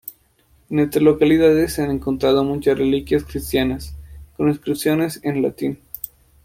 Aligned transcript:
En 0.71 0.79
estas 0.79 1.03
localidades 1.03 1.73
se 1.75 1.83
han 1.83 1.91
encontrado 1.91 2.43
muchas 2.43 2.75
reliquias 2.75 3.23
cristianas, 3.23 3.95
con 4.35 4.49
inscripciones 4.49 5.19
en 5.23 5.43
latín. 5.43 5.77